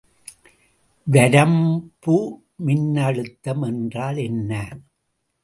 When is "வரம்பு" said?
1.07-2.15